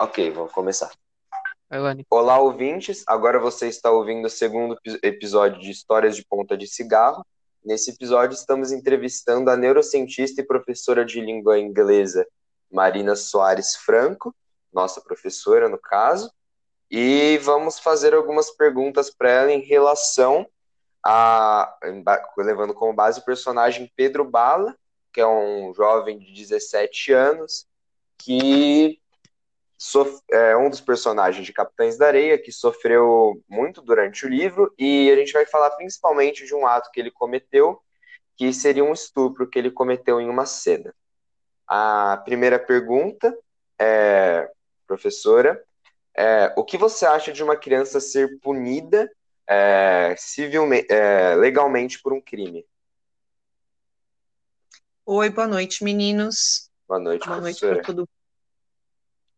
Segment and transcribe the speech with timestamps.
[0.00, 0.90] Ok, vamos começar.
[1.70, 2.06] Elane.
[2.08, 3.02] Olá, ouvintes.
[3.06, 7.26] Agora você está ouvindo o segundo epi- episódio de Histórias de Ponta de Cigarro.
[7.64, 12.26] Nesse episódio, estamos entrevistando a neurocientista e professora de língua inglesa
[12.70, 14.34] Marina Soares Franco,
[14.72, 16.30] nossa professora, no caso,
[16.90, 20.46] e vamos fazer algumas perguntas para ela em relação
[21.04, 21.76] a.
[22.36, 24.76] levando como base o personagem Pedro Bala,
[25.12, 27.66] que é um jovem de 17 anos
[28.16, 29.00] que
[29.78, 34.74] sof- é um dos personagens de Capitães da Areia, que sofreu muito durante o livro,
[34.76, 37.80] e a gente vai falar principalmente de um ato que ele cometeu,
[38.36, 40.94] que seria um estupro que ele cometeu em uma cena.
[41.66, 43.36] A primeira pergunta
[43.78, 44.50] é,
[44.86, 45.62] professora,
[46.16, 49.10] é, o que você acha de uma criança ser punida
[49.48, 52.66] é, civilmente, é, legalmente por um crime?
[55.06, 56.70] Oi, boa noite, meninos.
[56.86, 57.82] Boa noite, Boa noite professora.
[57.82, 57.96] para todo.
[57.96, 58.17] Boa noite,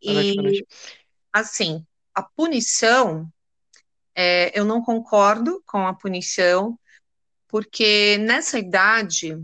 [0.02, 0.64] E,
[1.32, 1.84] assim,
[2.14, 3.30] a punição,
[4.14, 6.78] é, eu não concordo com a punição,
[7.48, 9.42] porque nessa idade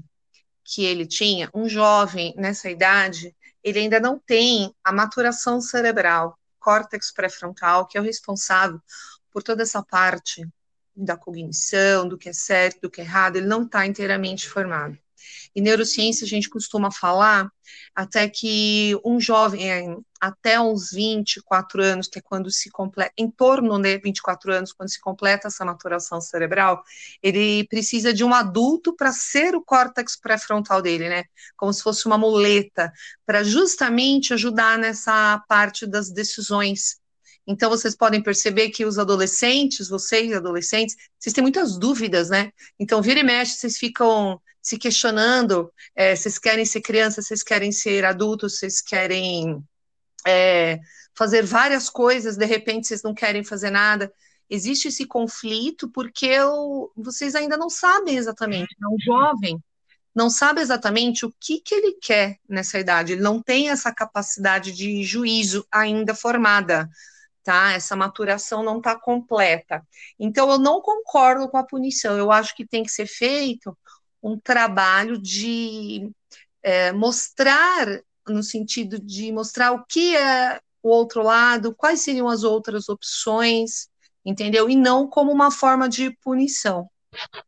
[0.65, 7.13] que ele tinha, um jovem nessa idade, ele ainda não tem a maturação cerebral, córtex
[7.13, 8.81] pré-frontal, que é o responsável
[9.31, 10.47] por toda essa parte
[10.95, 14.99] da cognição, do que é certo, do que é errado, ele não está inteiramente formado.
[15.55, 17.51] Em neurociência, a gente costuma falar
[17.95, 23.31] até que um jovem, é, até uns 24 anos, que é quando se completa, em
[23.31, 26.83] torno de 24 anos, quando se completa essa maturação cerebral,
[27.23, 31.25] ele precisa de um adulto para ser o córtex pré-frontal dele, né?
[31.57, 32.93] Como se fosse uma muleta,
[33.25, 36.99] para justamente ajudar nessa parte das decisões.
[37.47, 42.51] Então, vocês podem perceber que os adolescentes, vocês adolescentes, vocês têm muitas dúvidas, né?
[42.79, 47.71] Então, vira e mexe, vocês ficam se questionando, é, vocês querem ser criança, vocês querem
[47.71, 49.63] ser adultos, vocês querem
[50.27, 50.81] é,
[51.15, 54.13] fazer várias coisas, de repente vocês não querem fazer nada.
[54.51, 58.89] Existe esse conflito porque o, vocês ainda não sabem exatamente, né?
[58.89, 59.63] o jovem
[60.13, 64.73] não sabe exatamente o que, que ele quer nessa idade, ele não tem essa capacidade
[64.73, 66.89] de juízo ainda formada,
[67.47, 67.75] tá?
[67.75, 69.87] Essa maturação não está completa.
[70.19, 73.79] Então, eu não concordo com a punição, eu acho que tem que ser feito
[74.21, 76.11] um trabalho de
[76.61, 77.87] é, mostrar,
[78.27, 83.89] no sentido de mostrar o que é o outro lado, quais seriam as outras opções,
[84.25, 84.69] entendeu?
[84.69, 86.91] E não como uma forma de punição.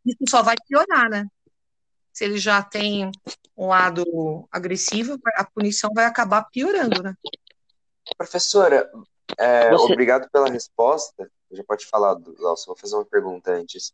[0.06, 1.26] Isso só vai piorar, né?
[2.12, 3.10] Se ele já tem
[3.56, 7.14] um lado agressivo, a punição vai acabar piorando, né?
[8.16, 8.88] Professora,
[9.38, 11.31] é, Você- obrigado pela resposta.
[11.50, 13.93] Já pode falar, Glaucio, vou fazer uma pergunta antes.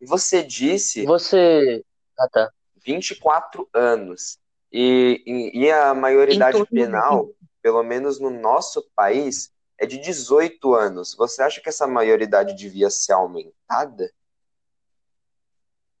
[0.00, 1.84] Você disse Você.
[2.18, 2.50] Ah, tá.
[2.84, 4.38] 24 anos.
[4.72, 7.30] E, e, e a maioridade penal,
[7.62, 11.14] pelo menos no nosso país, é de 18 anos.
[11.14, 14.10] Você acha que essa maioridade devia ser aumentada?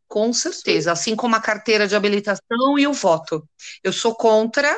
[0.08, 3.46] Com certeza, assim como a carteira de habilitação e o voto.
[3.82, 4.68] Eu sou contra,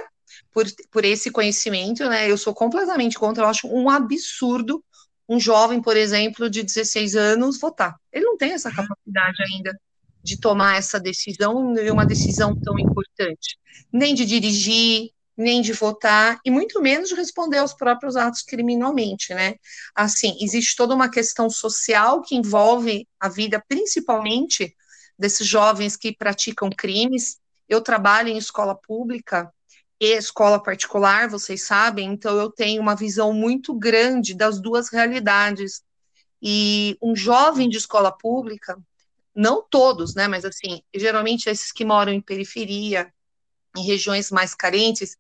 [0.58, 2.28] por, por esse conhecimento, né?
[2.28, 4.82] Eu sou completamente contra, eu acho um absurdo
[5.28, 7.94] um jovem, por exemplo, de 16 anos votar.
[8.10, 9.78] Ele não tem essa capacidade ainda
[10.24, 13.58] de tomar essa decisão, uma decisão tão importante,
[13.92, 19.34] nem de dirigir, nem de votar, e muito menos de responder aos próprios atos criminalmente,
[19.34, 19.54] né?
[19.94, 24.74] Assim, existe toda uma questão social que envolve a vida, principalmente
[25.18, 27.36] desses jovens que praticam crimes.
[27.68, 29.52] Eu trabalho em escola pública
[30.00, 35.82] e escola particular, vocês sabem, então eu tenho uma visão muito grande das duas realidades.
[36.40, 38.78] E um jovem de escola pública,
[39.34, 43.12] não todos, né, mas assim, geralmente esses que moram em periferia,
[43.76, 45.16] em regiões mais carentes,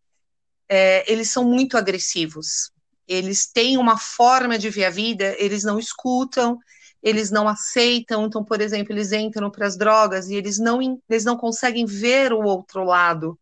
[0.68, 2.70] é, eles são muito agressivos.
[3.06, 6.58] Eles têm uma forma de ver a vida, eles não escutam,
[7.02, 8.26] eles não aceitam.
[8.26, 12.32] Então, por exemplo, eles entram para as drogas e eles não, eles não conseguem ver
[12.32, 13.38] o outro lado,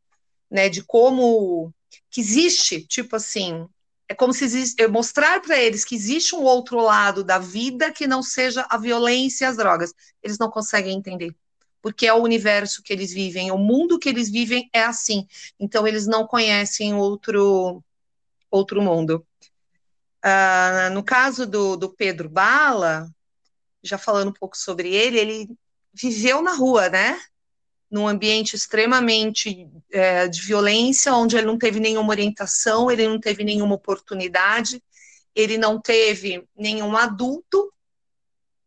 [0.51, 0.69] né?
[0.69, 1.73] De como
[2.11, 3.67] que existe, tipo assim,
[4.09, 8.07] é como se existe, mostrar para eles que existe um outro lado da vida que
[8.07, 9.93] não seja a violência e as drogas.
[10.23, 11.35] Eles não conseguem entender.
[11.83, 15.27] Porque é o universo que eles vivem, o mundo que eles vivem é assim.
[15.59, 17.83] Então, eles não conhecem outro,
[18.51, 19.27] outro mundo.
[20.25, 23.09] Uh, no caso do, do Pedro Bala,
[23.83, 25.49] já falando um pouco sobre ele, ele
[25.93, 27.21] viveu na rua, né?
[27.91, 33.45] Num ambiente extremamente é, de violência, onde ele não teve nenhuma orientação, ele não teve
[33.45, 34.83] nenhuma oportunidade,
[35.35, 37.73] ele não teve nenhum adulto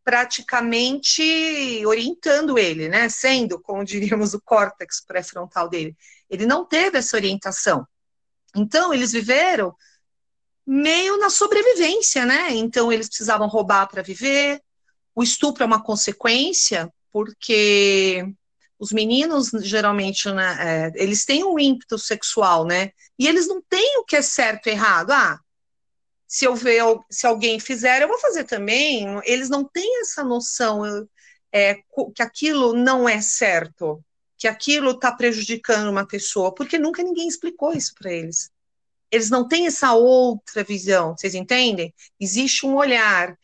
[0.04, 3.10] praticamente orientando ele, né?
[3.10, 5.96] Sendo, como diríamos, o córtex pré-frontal dele.
[6.30, 7.86] Ele não teve essa orientação.
[8.56, 9.76] Então, eles viveram
[10.70, 12.52] meio na sobrevivência, né?
[12.52, 14.62] Então eles precisavam roubar para viver.
[15.16, 18.24] O estupro é uma consequência, porque
[18.80, 22.92] os meninos geralmente, né, é, eles têm um ímpeto sexual, né?
[23.18, 25.12] E eles não têm o que é certo e errado.
[25.12, 25.40] Ah,
[26.28, 29.06] se eu ver, se alguém fizer, eu vou fazer também.
[29.26, 30.84] Eles não têm essa noção
[31.52, 31.76] é,
[32.16, 34.04] que aquilo não é certo,
[34.38, 38.50] que aquilo está prejudicando uma pessoa, porque nunca ninguém explicou isso para eles.
[39.12, 41.94] Eles não têm essa outra visão, vocês entendem?
[42.20, 43.36] Existe um olhar,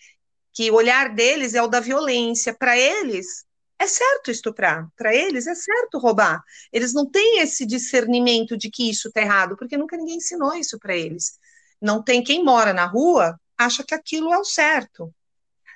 [0.53, 2.53] que o olhar deles é o da violência.
[2.53, 3.44] Para eles,
[3.77, 6.41] é certo estuprar, para eles é certo roubar.
[6.71, 10.79] Eles não têm esse discernimento de que isso está errado, porque nunca ninguém ensinou isso
[10.79, 11.37] para eles.
[11.81, 15.13] Não tem quem mora na rua acha que aquilo é o certo.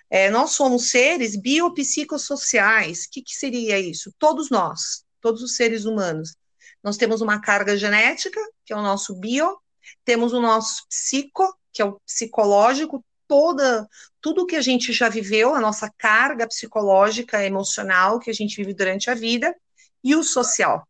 [0.09, 3.03] É, nós somos seres biopsicossociais.
[3.03, 4.13] O que, que seria isso?
[4.17, 6.35] Todos nós, todos os seres humanos.
[6.83, 9.57] Nós temos uma carga genética, que é o nosso bio,
[10.05, 13.87] temos o nosso psico, que é o psicológico, toda
[14.19, 18.73] tudo que a gente já viveu, a nossa carga psicológica, emocional que a gente vive
[18.73, 19.55] durante a vida,
[20.03, 20.85] e o social.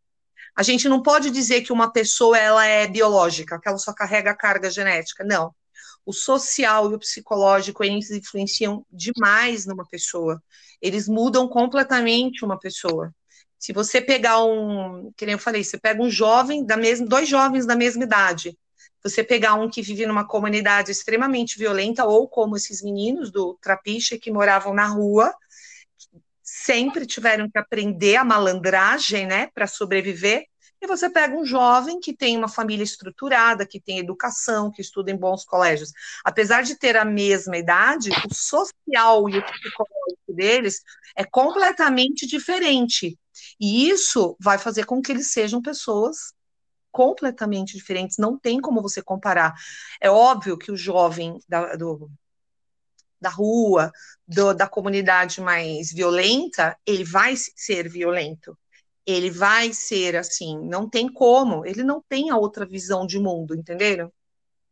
[0.56, 4.31] A gente não pode dizer que uma pessoa ela é biológica, que ela só carrega
[4.31, 5.24] a carga genética.
[5.24, 5.53] Não.
[6.06, 10.41] O social e o psicológico eles influenciam demais numa pessoa.
[10.81, 13.13] Eles mudam completamente uma pessoa.
[13.59, 17.27] Se você pegar um, que nem eu falei, você pega um jovem da mesma, dois
[17.27, 18.57] jovens da mesma idade,
[19.04, 24.19] você pegar um que vive numa comunidade extremamente violenta, ou como esses meninos do Trapiche
[24.19, 25.34] que moravam na rua,
[26.42, 30.46] sempre tiveram que aprender a malandragem, né, para sobreviver.
[30.81, 35.12] E você pega um jovem que tem uma família estruturada, que tem educação, que estuda
[35.12, 35.92] em bons colégios.
[36.24, 40.81] Apesar de ter a mesma idade, o social e o psicológico deles
[41.16, 43.18] é completamente diferente.
[43.60, 46.34] E isso vai fazer com que eles sejam pessoas
[46.91, 49.53] completamente diferentes, não tem como você comparar.
[50.01, 52.09] É óbvio que o jovem da, do,
[53.19, 53.91] da rua,
[54.27, 58.57] do, da comunidade mais violenta, ele vai ser violento.
[59.06, 63.56] Ele vai ser assim, não tem como, ele não tem a outra visão de mundo,
[63.56, 64.12] entenderam?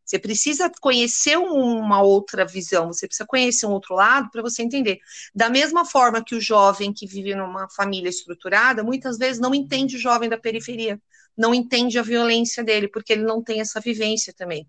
[0.06, 5.00] Você precisa conhecer uma outra visão, você precisa conhecer um outro lado para você entender.
[5.36, 9.98] Da mesma forma que o jovem que vive numa família estruturada, muitas vezes não entende
[9.98, 10.98] o jovem da periferia
[11.38, 14.68] não entende a violência dele, porque ele não tem essa vivência também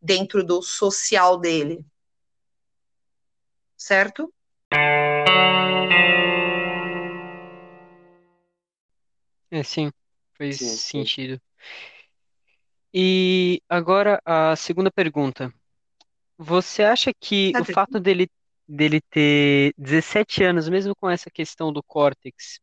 [0.00, 1.84] dentro do social dele.
[3.76, 4.32] Certo?
[9.50, 9.90] É, sim,
[10.36, 11.40] faz sim, sentido.
[12.92, 15.52] E agora a segunda pergunta.
[16.38, 18.28] Você acha que o fato dele,
[18.68, 22.58] dele ter 17 anos, mesmo com essa questão do córtex,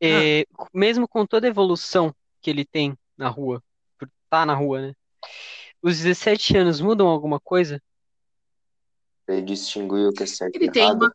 [0.00, 3.62] é, mesmo com toda a evolução que ele tem na rua,
[3.98, 4.94] por tá na rua, né?
[5.82, 7.82] Os 17 anos mudam alguma coisa?
[9.26, 11.02] Ele distinguiu o que é certo ele e tem errado.
[11.02, 11.14] uma...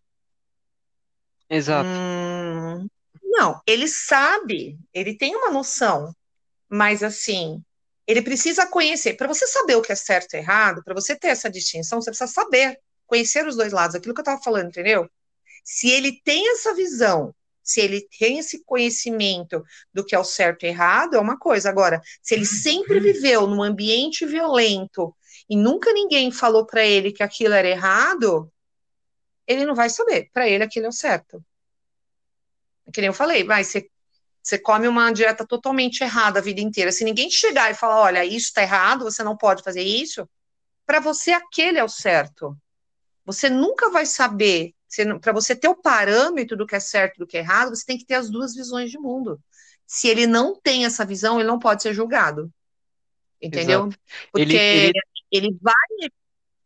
[1.50, 1.90] Exato.
[1.90, 2.88] Hum,
[3.24, 6.16] não, ele sabe, ele tem uma noção,
[6.70, 7.64] mas assim,
[8.08, 9.16] ele precisa conhecer.
[9.16, 12.12] Para você saber o que é certo e errado, para você ter essa distinção, você
[12.12, 15.10] precisa saber, conhecer os dois lados, aquilo que eu estava falando, entendeu?
[15.64, 17.34] Se ele tem essa visão
[17.64, 19.64] se ele tem esse conhecimento
[19.94, 21.70] do que é o certo e errado, é uma coisa.
[21.70, 25.16] Agora, se ele sempre viveu num ambiente violento
[25.50, 28.52] e nunca ninguém falou para ele que aquilo era errado,
[29.48, 30.30] ele não vai saber.
[30.34, 31.44] Para ele, aquilo é o certo.
[32.86, 33.90] É que nem eu falei, vai, você,
[34.42, 36.92] você come uma dieta totalmente errada a vida inteira.
[36.92, 40.28] Se ninguém chegar e falar, olha, isso está errado, você não pode fazer isso,
[40.86, 42.58] para você aquele é o certo.
[43.26, 44.74] Você nunca vai saber
[45.22, 47.86] para você ter o parâmetro do que é certo e do que é errado, você
[47.86, 49.40] tem que ter as duas visões de mundo.
[49.86, 52.52] Se ele não tem essa visão, ele não pode ser julgado.
[53.42, 53.88] Entendeu?
[53.88, 54.00] Exato.
[54.32, 55.00] Porque Ele, ele,
[55.32, 56.10] ele vai.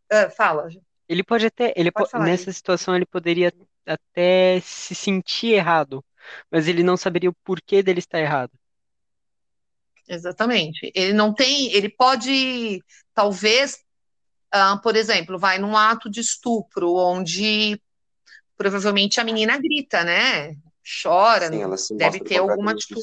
[0.09, 0.69] Ah, fala.
[1.09, 3.51] ele pode até, ele Pode po- nessa situação ele poderia
[3.85, 6.03] até se sentir errado,
[6.51, 8.51] mas ele não saberia o porquê dele estar errado.
[10.07, 10.91] Exatamente.
[10.95, 11.71] Ele não tem.
[11.73, 12.81] Ele pode,
[13.13, 13.77] talvez,
[14.51, 17.81] ah, por exemplo, vai num ato de estupro, onde
[18.57, 20.55] provavelmente a menina grita, né?
[21.03, 23.01] Chora, Sim, ela se deve ter alguma atitude.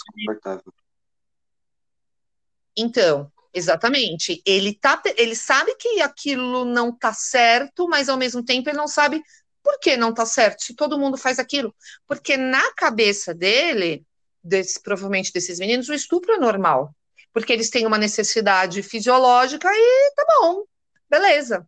[2.76, 4.42] Então, exatamente.
[4.44, 8.88] Ele tá, ele sabe que aquilo não tá certo, mas ao mesmo tempo ele não
[8.88, 9.22] sabe
[9.62, 11.74] por que não tá certo, se todo mundo faz aquilo.
[12.06, 14.04] Porque na cabeça dele,
[14.42, 16.94] desse, provavelmente desses meninos, o estupro é normal.
[17.32, 20.64] Porque eles têm uma necessidade fisiológica e tá bom,
[21.08, 21.66] beleza.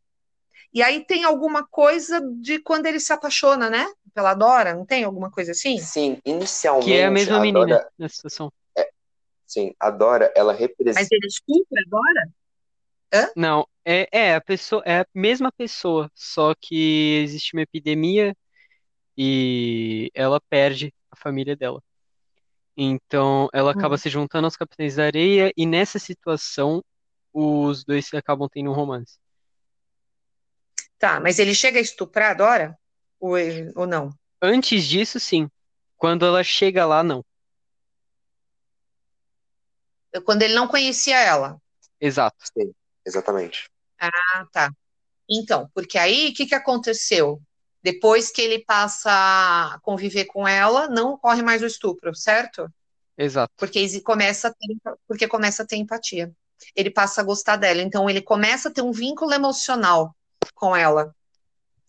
[0.76, 3.86] E aí tem alguma coisa de quando ele se apaixona, né?
[4.12, 5.78] Pela Dora, não tem alguma coisa assim?
[5.78, 8.52] Sim, Que é a inicialmente mesma a menina Dora, nessa situação.
[9.46, 12.28] sim, a Dora, ela Mas representa, ele estupra agora?
[13.14, 13.30] Hã?
[13.34, 18.36] Não, é, é a pessoa, é a mesma pessoa, só que existe uma epidemia
[19.16, 21.82] e ela perde a família dela.
[22.76, 23.98] Então, ela acaba Hum.
[23.98, 26.84] se juntando aos Capitães da Areia e nessa situação
[27.32, 29.18] os dois acabam tendo um romance.
[30.98, 32.78] Tá, mas ele chega a estuprar a Dora?
[33.20, 34.10] Ou, ele- ou não?
[34.40, 35.48] Antes disso, sim.
[35.96, 37.24] Quando ela chega lá, não.
[40.24, 41.58] Quando ele não conhecia ela.
[42.00, 42.36] Exato.
[42.56, 42.72] Sim,
[43.04, 43.68] exatamente.
[44.00, 44.70] Ah, tá.
[45.30, 47.40] Então, porque aí o que que aconteceu?
[47.82, 52.68] Depois que ele passa a conviver com ela, não ocorre mais o estupro, certo?
[53.16, 53.52] Exato.
[53.56, 56.32] Porque ele começa a ter, porque começa a ter empatia.
[56.74, 60.14] Ele passa a gostar dela, então ele começa a ter um vínculo emocional
[60.56, 61.14] com ela.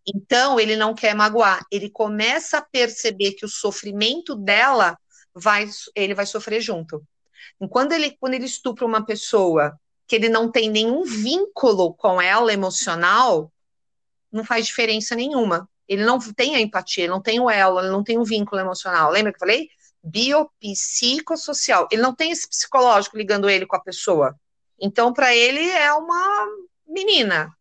[0.05, 4.97] Então ele não quer magoar, ele começa a perceber que o sofrimento dela
[5.33, 7.03] vai, ele vai sofrer junto.
[7.59, 12.21] E quando ele, quando ele estupra uma pessoa que ele não tem nenhum vínculo com
[12.21, 13.51] ela emocional,
[14.31, 15.67] não faz diferença nenhuma.
[15.87, 18.61] Ele não tem a empatia, ele não tem o elo, ele não tem o vínculo
[18.61, 19.11] emocional.
[19.11, 19.69] Lembra que eu falei?
[20.03, 21.87] Biopsicossocial.
[21.91, 24.35] Ele não tem esse psicológico ligando ele com a pessoa.
[24.79, 26.45] Então, para ele, é uma
[26.87, 27.51] menina.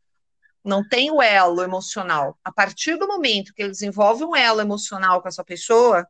[0.66, 2.37] Não tem o elo emocional.
[2.44, 6.04] A partir do momento que ele desenvolve um elo emocional com essa pessoa,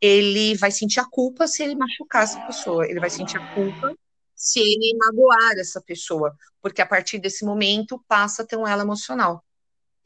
[0.00, 2.86] ele vai sentir a culpa se ele machucar essa pessoa.
[2.88, 3.94] Ele vai sentir a culpa
[4.34, 6.34] se ele magoar essa pessoa.
[6.62, 9.44] Porque a partir desse momento passa a ter um elo emocional.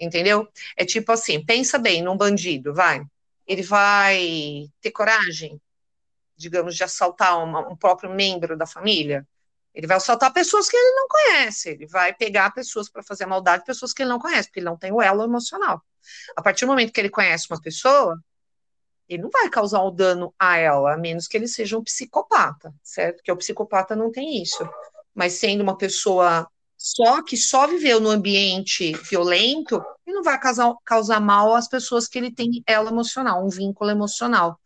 [0.01, 0.49] Entendeu?
[0.77, 3.05] É tipo assim, pensa bem num bandido, vai.
[3.47, 5.61] Ele vai ter coragem,
[6.37, 9.25] digamos, de assaltar uma, um próprio membro da família.
[9.75, 11.71] Ele vai assaltar pessoas que ele não conhece.
[11.71, 14.77] Ele vai pegar pessoas para fazer maldade, pessoas que ele não conhece, porque ele não
[14.77, 15.83] tem o elo emocional.
[16.37, 18.19] A partir do momento que ele conhece uma pessoa,
[19.09, 21.85] ele não vai causar o um dano a ela, a menos que ele seja um
[21.85, 23.17] psicopata, certo?
[23.17, 24.69] Porque o psicopata não tem isso.
[25.15, 30.75] Mas sendo uma pessoa só que só viveu no ambiente violento, ele não vai causar,
[30.85, 34.59] causar mal às pessoas que ele tem ela emocional, um vínculo emocional.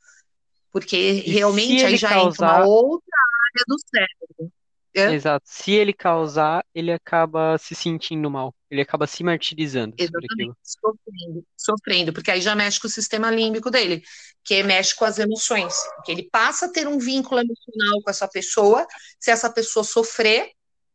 [0.72, 0.96] Porque
[1.26, 3.16] E realmente aí ele já causar- entra uma outra
[3.52, 4.52] área do cérebro.
[4.96, 5.12] É?
[5.12, 5.44] Exato.
[5.46, 8.54] Se ele causar, ele acaba se sentindo mal.
[8.70, 10.56] Ele acaba se martirizando sobre aquilo.
[10.56, 14.02] Exatamente, sofrendo, sofrendo, porque aí já mexe com o sistema límbico dele,
[14.42, 15.74] que mexe com as emoções,
[16.04, 18.86] que ele passa a ter um vínculo emocional com essa pessoa,
[19.20, 20.50] se essa pessoa sofrer,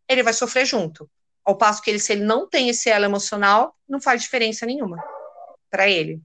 [0.09, 1.07] ele vai sofrer junto.
[1.45, 4.97] Ao passo que ele, se ele não tem esse elo emocional, não faz diferença nenhuma
[5.69, 6.19] para ele.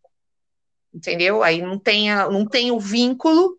[0.95, 1.42] Entendeu?
[1.42, 3.59] Aí não tem, a- não tem o vínculo,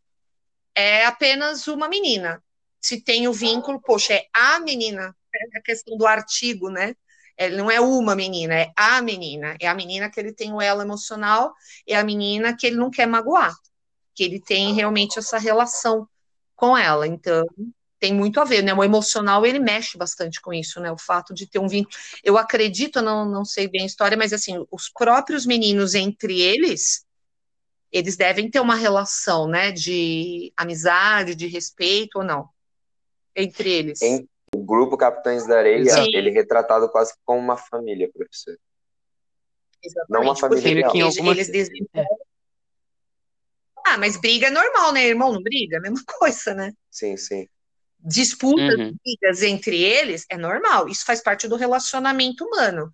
[0.75, 2.43] é apenas uma menina.
[2.81, 5.15] Se tem o vínculo, poxa, é a menina.
[5.53, 6.95] É a questão do artigo, né?
[7.37, 9.55] É, não é uma menina, é a menina.
[9.59, 11.53] É a menina que ele tem o elo emocional,
[11.87, 13.53] é a menina que ele não quer magoar,
[14.15, 16.07] que ele tem realmente essa relação
[16.55, 17.05] com ela.
[17.07, 17.45] Então,
[17.99, 18.73] tem muito a ver, né?
[18.73, 20.91] O emocional, ele mexe bastante com isso, né?
[20.91, 21.95] O fato de ter um vínculo.
[22.23, 27.05] Eu acredito, não, não sei bem a história, mas assim, os próprios meninos entre eles,
[27.91, 29.71] eles devem ter uma relação, né?
[29.71, 32.49] De amizade, de respeito ou não?
[33.37, 34.01] Entre eles.
[34.01, 36.09] Em- O grupo Capitães da Areia, Sim.
[36.13, 38.57] ele é retratado quase como uma família, professor.
[40.09, 41.07] Não uma Exatamente, família porque real.
[41.07, 42.17] eles, eles desenvolvem.
[43.85, 45.31] Ah, mas briga é normal, né, irmão?
[45.33, 45.75] Não briga?
[45.75, 46.73] É a mesma coisa, né?
[46.89, 47.47] Sim, sim.
[47.99, 48.95] Disputas, Uhum.
[49.03, 50.87] brigas entre eles é normal.
[50.87, 52.93] Isso faz parte do relacionamento humano.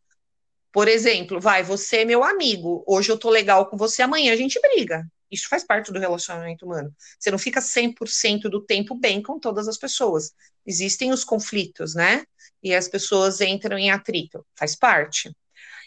[0.72, 2.84] Por exemplo, vai, você é meu amigo.
[2.88, 5.06] Hoje eu tô legal com você, amanhã a gente briga.
[5.34, 6.94] Isso faz parte do relacionamento humano.
[7.20, 10.32] Você não fica 100% do tempo bem com todas as pessoas.
[10.66, 12.24] Existem os conflitos, né?
[12.62, 14.46] E as pessoas entram em atrito.
[14.56, 15.36] Faz parte.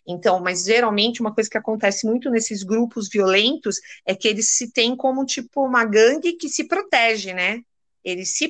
[0.07, 4.73] Então, mas geralmente uma coisa que acontece muito nesses grupos violentos é que eles se
[4.73, 7.61] têm como tipo uma gangue que se protege, né?
[8.05, 8.49] Eles se,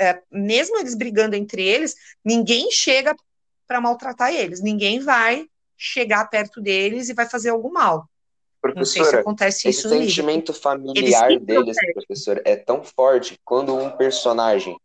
[0.00, 3.14] é, mesmo eles brigando entre eles, ninguém chega
[3.66, 8.08] para maltratar eles, ninguém vai chegar perto deles e vai fazer algum mal.
[8.74, 10.04] Não sei se Professora, acontece esse isso livro.
[10.06, 14.76] sentimento familiar se deles, professor, é tão forte quando um personagem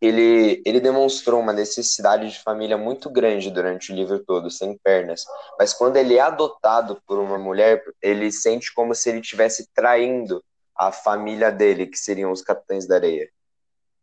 [0.00, 5.24] ele, ele demonstrou uma necessidade de família muito grande durante o livro todo, sem pernas.
[5.58, 10.44] Mas quando ele é adotado por uma mulher, ele sente como se ele estivesse traindo
[10.76, 13.30] a família dele, que seriam os Capitães da Areia.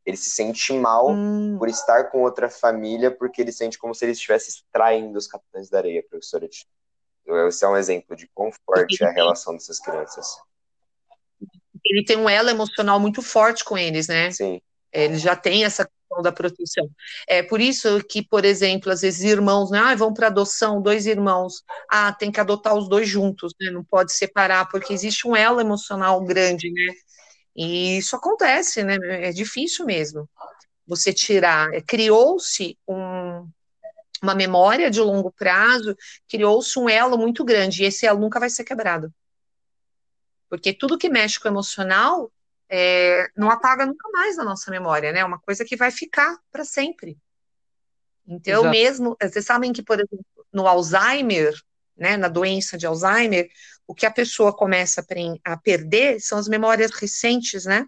[0.06, 4.06] Ele se sente mal Hum, por estar com outra família, porque ele sente como se
[4.06, 6.48] ele estivesse traindo os Capitães da Areia, professora.
[7.26, 10.28] Esse é um exemplo de quão forte é a relação dessas crianças.
[11.86, 14.32] ele tem um elo emocional muito forte com eles, né?
[14.32, 14.62] Sim,
[14.92, 16.90] Ele já tem essa questão da proteção.
[17.28, 19.80] É por isso que, por exemplo, às vezes irmãos, né?
[19.80, 21.64] Ah, vão para adoção, dois irmãos.
[21.90, 23.72] Ah, tem que adotar os dois juntos, né?
[23.72, 26.94] Não pode separar, porque existe um elo emocional grande, né?
[27.56, 28.98] E isso acontece, né?
[29.02, 30.30] É difícil mesmo.
[30.88, 31.70] Você tirar.
[31.88, 33.31] Criou-se um,
[34.22, 35.96] uma memória de longo prazo,
[36.30, 39.12] criou-se um elo muito grande, e esse elo nunca vai ser quebrado.
[40.50, 42.32] Porque tudo que mexe com o emocional
[42.70, 45.20] é, não apaga nunca mais na nossa memória, né?
[45.20, 47.18] É uma coisa que vai ficar para sempre.
[48.28, 48.70] Então, Exato.
[48.70, 51.54] mesmo, vocês sabem que, por exemplo, no Alzheimer,
[51.98, 53.50] né, na doença de Alzheimer,
[53.88, 55.06] o que a pessoa começa
[55.44, 57.86] a perder são as memórias recentes, né?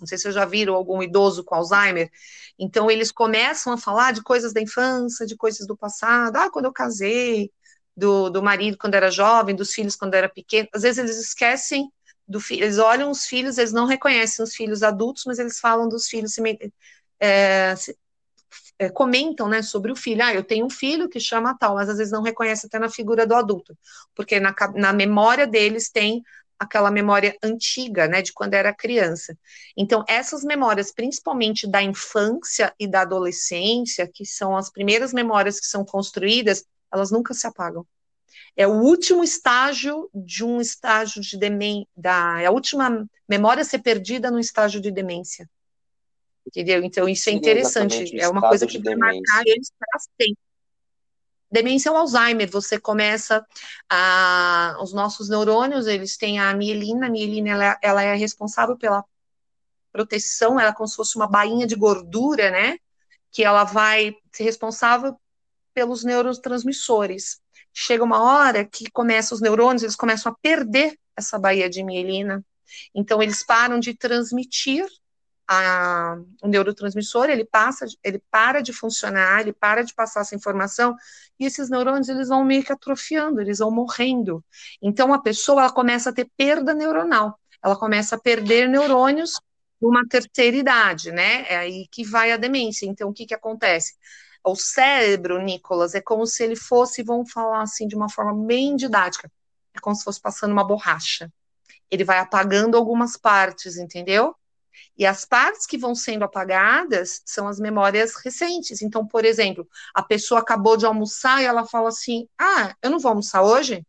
[0.00, 2.10] Não sei se vocês já viram algum idoso com Alzheimer.
[2.58, 6.36] Então, eles começam a falar de coisas da infância, de coisas do passado.
[6.36, 7.50] Ah, quando eu casei,
[7.96, 10.68] do, do marido quando era jovem, dos filhos quando era pequeno.
[10.72, 11.90] Às vezes eles esquecem
[12.26, 15.88] do filho, eles olham os filhos, eles não reconhecem os filhos adultos, mas eles falam
[15.88, 16.34] dos filhos,
[17.20, 17.74] é,
[18.78, 20.22] é, comentam né, sobre o filho.
[20.24, 22.88] Ah, eu tenho um filho que chama tal, mas às vezes não reconhece até na
[22.88, 23.76] figura do adulto,
[24.14, 26.22] porque na, na memória deles tem
[26.62, 29.36] aquela memória antiga, né, de quando era criança.
[29.76, 35.66] Então, essas memórias, principalmente da infância e da adolescência, que são as primeiras memórias que
[35.66, 37.86] são construídas, elas nunca se apagam.
[38.56, 41.86] É o último estágio de um estágio de demência,
[42.40, 45.48] é a última memória a ser perdida no estágio de demência.
[46.46, 46.82] Entendeu?
[46.82, 48.18] Então, isso é interessante.
[48.20, 50.51] É uma coisa que vai marcar eles para sempre.
[51.52, 52.50] Demência é Alzheimer.
[52.50, 53.46] Você começa
[53.88, 54.78] a.
[54.80, 57.06] Os nossos neurônios, eles têm a mielina.
[57.06, 59.04] A mielina ela, ela é responsável pela
[59.92, 62.78] proteção, ela é como se fosse uma bainha de gordura, né?
[63.30, 65.14] Que ela vai ser responsável
[65.74, 67.40] pelos neurotransmissores.
[67.72, 72.42] Chega uma hora que começa os neurônios, eles começam a perder essa baía de mielina.
[72.94, 74.86] Então, eles param de transmitir
[75.48, 80.96] a, o neurotransmissor, ele passa, ele para de funcionar, ele para de passar essa informação,
[81.38, 84.44] e esses neurônios eles vão meio que atrofiando, eles vão morrendo.
[84.80, 89.40] Então a pessoa ela começa a ter perda neuronal, ela começa a perder neurônios
[89.80, 91.44] numa terceira idade, né?
[91.48, 92.86] É aí que vai a demência.
[92.86, 93.94] Então o que que acontece?
[94.44, 98.76] O cérebro, Nicolas, é como se ele fosse, vamos falar assim de uma forma bem
[98.76, 99.30] didática,
[99.74, 101.32] é como se fosse passando uma borracha.
[101.90, 104.34] Ele vai apagando algumas partes, entendeu?
[104.96, 108.82] E as partes que vão sendo apagadas são as memórias recentes.
[108.82, 112.98] Então, por exemplo, a pessoa acabou de almoçar e ela fala assim: Ah, eu não
[112.98, 113.86] vou almoçar hoje,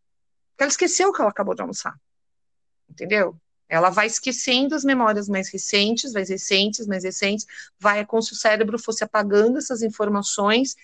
[0.51, 1.95] porque ela esqueceu que ela acabou de almoçar.
[2.89, 3.35] Entendeu?
[3.67, 7.45] Ela vai esquecendo as memórias mais recentes, mais recentes, mais recentes,
[7.79, 10.75] vai é como se o cérebro fosse apagando essas informações,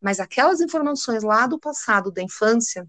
[0.00, 2.86] mas aquelas informações lá do passado, da infância,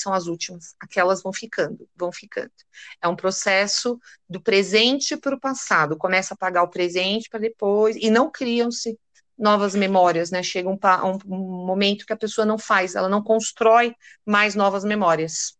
[0.00, 2.52] são as últimas, aquelas vão ficando, vão ficando.
[3.00, 7.96] É um processo do presente para o passado, começa a pagar o presente para depois,
[7.96, 8.98] e não criam-se
[9.38, 10.42] novas memórias, né?
[10.42, 10.78] Chega um,
[11.26, 15.56] um, momento que a pessoa não faz, ela não constrói mais novas memórias,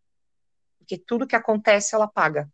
[0.79, 2.49] porque tudo que acontece ela paga.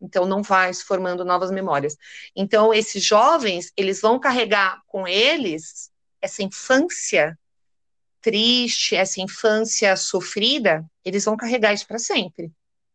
[0.00, 1.96] Então não vai se formando novas memórias.
[2.36, 7.38] Então esses jovens, eles vão carregar com eles essa infância
[8.20, 12.52] triste, essa infância sofrida, eles vão carregar isso para sempre,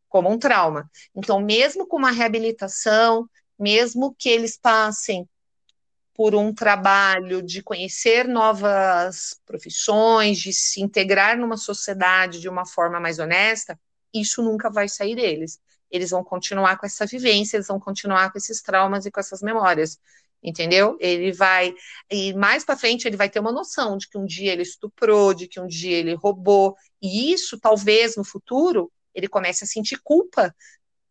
[0.10, 0.90] como um trauma.
[1.16, 5.28] Então, mesmo com uma reabilitação, mesmo que eles passem
[6.14, 13.00] por um trabalho de conhecer novas profissões, de se integrar numa sociedade de uma forma
[13.00, 13.80] mais honesta,
[14.14, 15.60] isso nunca vai sair deles.
[15.90, 19.42] Eles vão continuar com essa vivência, eles vão continuar com esses traumas e com essas
[19.42, 20.00] memórias
[20.44, 20.98] entendeu?
[21.00, 21.74] Ele vai
[22.12, 25.34] e mais para frente ele vai ter uma noção de que um dia ele estuprou,
[25.34, 30.00] de que um dia ele roubou, e isso talvez no futuro ele comece a sentir
[30.04, 30.54] culpa,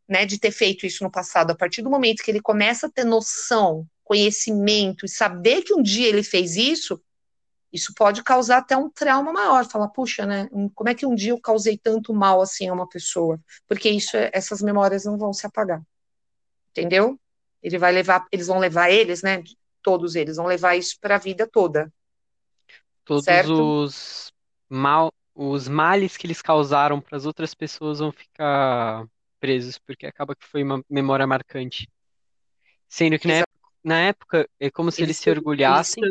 [0.08, 1.52] né, de ter feito isso no passado.
[1.52, 5.82] A partir do momento que ele começa a ter noção, conhecimento e saber que um
[5.82, 7.00] dia ele fez isso,
[7.72, 9.64] isso pode causar até um trauma maior.
[9.64, 10.48] Falar, puxa, né?
[10.74, 13.40] Como é que um dia eu causei tanto mal assim a uma pessoa?
[13.66, 15.80] Porque isso, essas memórias não vão se apagar.
[16.70, 17.18] Entendeu?
[17.62, 19.42] Ele vai levar, eles vão levar eles, né?
[19.82, 21.92] Todos eles vão levar isso para a vida toda.
[23.04, 23.82] Todos certo?
[23.82, 24.32] os
[24.68, 29.06] mal, os males que eles causaram para as outras pessoas vão ficar
[29.40, 31.88] presos, porque acaba que foi uma memória marcante.
[32.88, 36.02] Sendo que na época, na época, é como se eles, eles se orgulhassem.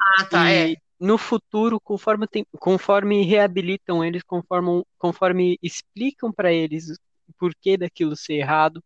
[0.00, 0.76] Ah, tá, e é.
[0.98, 6.90] no futuro, conforme, tem, conforme reabilitam eles, conforme, conforme explicam para eles
[7.28, 8.82] o porquê daquilo ser errado,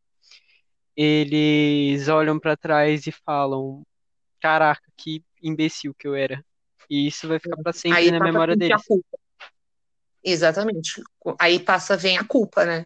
[1.00, 3.86] eles olham para trás e falam:
[4.40, 6.44] Caraca, que imbecil que eu era.
[6.90, 8.82] E isso vai ficar para sempre Aí na memória deles.
[10.24, 11.00] Exatamente.
[11.38, 12.84] Aí passa, vem a culpa, né?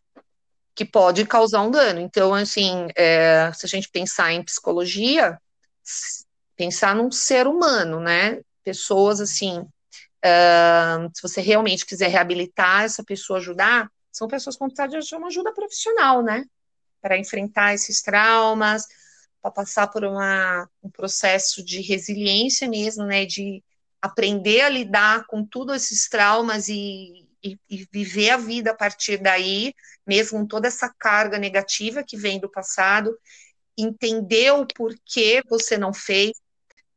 [0.74, 2.00] Que pode causar um dano.
[2.00, 5.40] Então, assim, é, se a gente pensar em psicologia,
[6.54, 8.42] pensar num ser humano, né?
[8.62, 14.98] Pessoas assim, uh, se você realmente quiser reabilitar essa pessoa, ajudar, são pessoas com vontade
[15.00, 16.44] de uma ajuda profissional, né?
[17.02, 18.86] Para enfrentar esses traumas,
[19.42, 23.62] para passar por uma, um processo de resiliência mesmo, né, de
[24.00, 29.18] aprender a lidar com todos esses traumas e, e, e, viver a vida a partir
[29.18, 29.74] daí,
[30.06, 33.16] mesmo com toda essa carga negativa que vem do passado,
[33.76, 36.32] entender o porquê você não fez.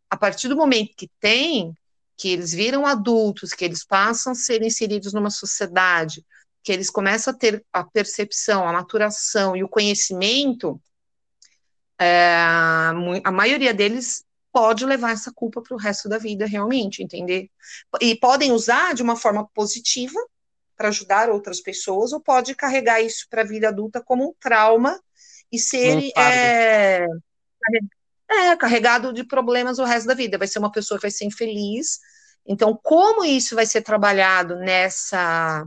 [0.10, 1.74] A partir do momento que tem,
[2.18, 6.26] que eles viram adultos, que eles passam a ser inseridos numa sociedade,
[6.66, 10.82] que eles começam a ter a percepção, a maturação e o conhecimento,
[12.02, 12.36] é,
[13.24, 17.52] a maioria deles pode levar essa culpa para o resto da vida, realmente, entender?
[18.02, 20.20] E podem usar de uma forma positiva
[20.76, 25.00] para ajudar outras pessoas, ou pode carregar isso para a vida adulta como um trauma
[25.52, 27.06] e ser é,
[28.28, 30.40] é, carregado de problemas o resto da vida.
[30.40, 32.00] Vai ser uma pessoa que vai ser infeliz.
[32.46, 35.66] Então, como isso vai ser trabalhado nessa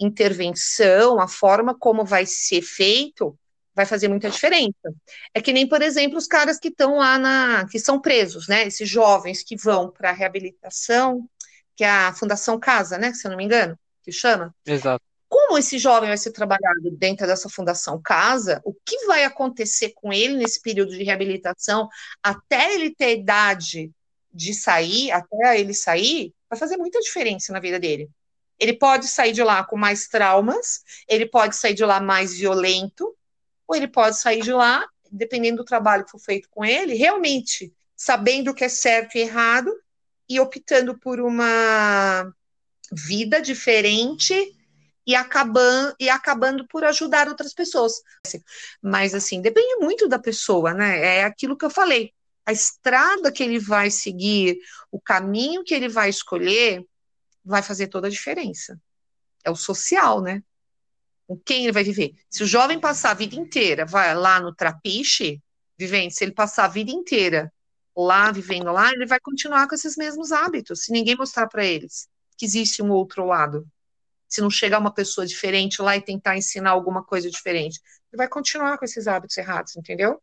[0.00, 3.38] intervenção, a forma como vai ser feito,
[3.74, 4.94] vai fazer muita diferença.
[5.34, 7.66] É que nem, por exemplo, os caras que estão lá na.
[7.68, 8.66] que são presos, né?
[8.66, 11.28] Esses jovens que vão para a reabilitação,
[11.74, 13.12] que é a Fundação Casa, né?
[13.12, 14.54] Se eu não me engano que chama.
[14.64, 15.04] Exato.
[15.28, 20.12] Como esse jovem vai ser trabalhado dentro dessa fundação casa, o que vai acontecer com
[20.12, 21.88] ele nesse período de reabilitação,
[22.22, 23.90] até ele ter idade
[24.32, 28.08] de sair, até ele sair, vai fazer muita diferença na vida dele.
[28.58, 33.14] Ele pode sair de lá com mais traumas, ele pode sair de lá mais violento,
[33.66, 37.72] ou ele pode sair de lá, dependendo do trabalho que for feito com ele, realmente
[37.96, 39.72] sabendo o que é certo e errado
[40.28, 42.32] e optando por uma
[42.92, 44.34] vida diferente
[45.06, 48.02] e acabando, e acabando por ajudar outras pessoas.
[48.82, 51.18] Mas, assim, depende muito da pessoa, né?
[51.18, 52.12] É aquilo que eu falei.
[52.44, 54.58] A estrada que ele vai seguir,
[54.90, 56.84] o caminho que ele vai escolher,
[57.46, 58.78] vai fazer toda a diferença.
[59.44, 60.42] É o social, né?
[61.26, 62.14] Com quem ele vai viver.
[62.28, 65.40] Se o jovem passar a vida inteira, vai lá no trapiche,
[65.78, 67.52] vivendo, se ele passar a vida inteira
[67.96, 72.08] lá, vivendo lá, ele vai continuar com esses mesmos hábitos, se ninguém mostrar para eles
[72.36, 73.66] que existe um outro lado.
[74.28, 77.80] Se não chegar uma pessoa diferente lá e tentar ensinar alguma coisa diferente,
[78.12, 80.20] ele vai continuar com esses hábitos errados, entendeu?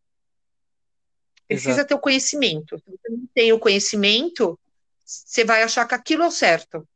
[1.48, 1.88] Precisa Exato.
[1.88, 2.78] ter o conhecimento.
[2.78, 4.60] Se você não tem o conhecimento,
[5.04, 6.88] você vai achar que aquilo é o certo.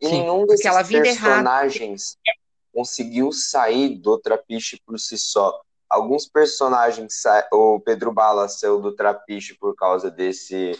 [0.00, 2.40] E nenhum desses personagens errada...
[2.72, 5.60] conseguiu sair do trapiche por si só.
[5.88, 7.22] Alguns personagens,
[7.52, 10.78] o Pedro Bala saiu do trapiche por causa desse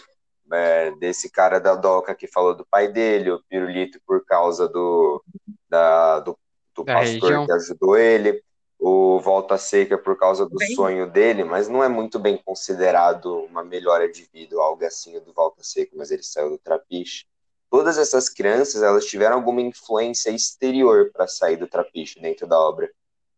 [0.52, 5.22] é, desse cara da Doca que falou do pai dele, o Pirulito por causa do,
[5.68, 6.38] da, do,
[6.74, 7.46] do da pastor região.
[7.46, 8.42] que ajudou ele,
[8.78, 10.74] o Volta Seca por causa do bem...
[10.74, 15.18] sonho dele, mas não é muito bem considerado uma melhora de vida ou algo assim
[15.20, 17.26] do Volta Seca, mas ele saiu do trapiche.
[17.70, 22.90] Todas essas crianças, elas tiveram alguma influência exterior para sair do trapiche dentro da obra.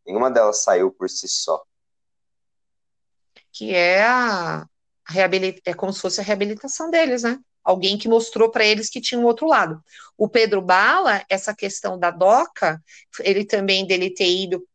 [0.07, 1.63] Nenhuma delas saiu por si só.
[3.53, 4.67] Que é a,
[5.65, 7.39] é como se fosse a reabilitação deles, né?
[7.65, 9.83] Alguém que mostrou para eles que tinha um outro lado.
[10.17, 12.83] O Pedro Bala, essa questão da DOCA,
[13.21, 14.67] ele também dele ter ido,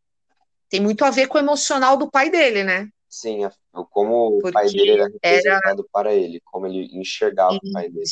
[0.70, 2.90] tem muito a ver com o emocional do pai dele, né?
[3.08, 3.48] Sim,
[3.92, 5.90] como Porque o pai dele era representado era...
[5.92, 7.70] para ele, como ele enxergava Isso.
[7.70, 8.10] o pai dele.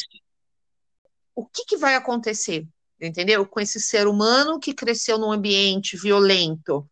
[1.36, 2.67] O que, que vai acontecer,
[3.00, 3.46] entendeu?
[3.46, 6.88] Com esse ser humano que cresceu num ambiente violento,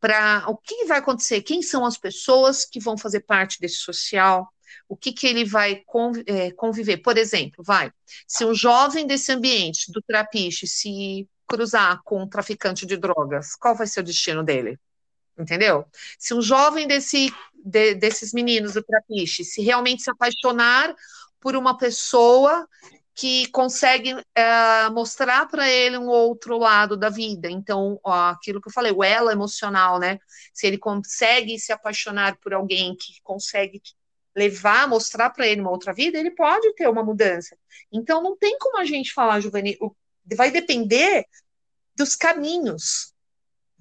[0.00, 4.46] para o que vai acontecer, quem são as pessoas que vão fazer parte desse social,
[4.88, 5.82] o que, que ele vai
[6.26, 6.98] é, conviver.
[6.98, 7.90] Por exemplo, vai,
[8.26, 13.74] se um jovem desse ambiente, do trapiche, se cruzar com um traficante de drogas, qual
[13.74, 14.78] vai ser o destino dele?
[15.38, 15.86] Entendeu?
[16.18, 20.94] Se um jovem desse, de, desses meninos do trapiche se realmente se apaixonar
[21.40, 22.68] por uma pessoa
[23.14, 27.48] que consegue é, mostrar para ele um outro lado da vida.
[27.48, 30.18] Então, ó, aquilo que eu falei, o elo emocional, né?
[30.52, 33.80] Se ele consegue se apaixonar por alguém que consegue
[34.34, 37.56] levar, mostrar para ele uma outra vida, ele pode ter uma mudança.
[37.92, 39.96] Então, não tem como a gente falar juvenil,
[40.34, 41.24] vai depender
[41.96, 43.12] dos caminhos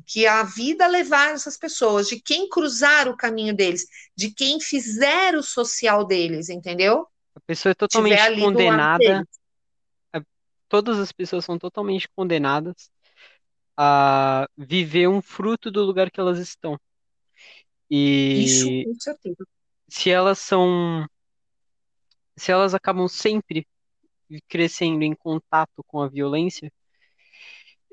[0.06, 5.36] que a vida levar essas pessoas, de quem cruzar o caminho deles, de quem fizer
[5.36, 7.08] o social deles, entendeu?
[7.36, 9.28] A pessoa é totalmente condenada.
[10.68, 12.90] Todas as pessoas são totalmente condenadas
[13.78, 16.80] a viver um fruto do lugar que elas estão.
[17.90, 19.46] E Isso, com certeza.
[19.88, 21.08] se elas são.
[22.36, 23.68] Se elas acabam sempre
[24.48, 26.72] crescendo em contato com a violência,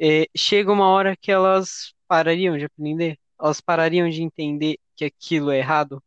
[0.00, 5.50] é, chega uma hora que elas parariam de aprender, elas parariam de entender que aquilo
[5.50, 6.03] é errado.